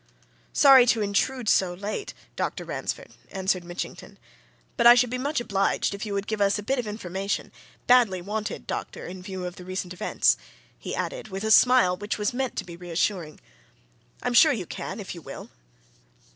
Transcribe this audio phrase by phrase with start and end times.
[0.53, 2.65] "Sorry to intrude so late, Dr.
[2.65, 4.17] Ransford," answered Mitchington,
[4.75, 7.51] "but I should be much obliged if you would give us a bit of information
[7.85, 10.37] badly wanted, doctor, in view of recent events,"
[10.79, 13.39] he added, with a smile which was meant to be reassuring.
[14.23, 15.51] "I'm sure you can if you will."